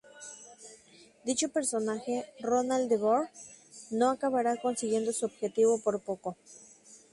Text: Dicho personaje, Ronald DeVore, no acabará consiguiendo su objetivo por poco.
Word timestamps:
Dicho 1.25 1.49
personaje, 1.49 2.25
Ronald 2.39 2.89
DeVore, 2.89 3.29
no 3.91 4.09
acabará 4.09 4.55
consiguiendo 4.57 5.13
su 5.13 5.27
objetivo 5.27 5.79
por 5.79 5.99
poco. 5.99 6.35